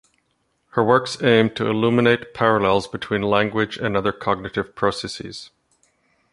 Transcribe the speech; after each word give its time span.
Her 0.69 0.83
works 0.83 1.21
aim 1.21 1.51
to 1.51 1.67
illuminate 1.67 2.33
parallels 2.33 2.87
between 2.87 3.21
language 3.21 3.77
and 3.77 3.95
other 3.95 4.11
cognitive 4.11 4.73
processes. 4.73 5.51